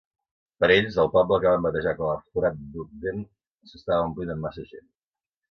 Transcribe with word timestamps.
Per 0.63 0.69
a 0.69 0.69
ells, 0.77 0.95
el 1.03 1.11
poble 1.15 1.37
que 1.43 1.51
van 1.55 1.65
batejar 1.67 1.93
com 1.99 2.07
a 2.13 2.15
"forat 2.31 2.57
d'Ogden" 2.71 3.21
s'estava 3.75 4.09
omplint 4.09 4.35
amb 4.37 4.49
massa 4.49 4.67
gent. 4.73 4.91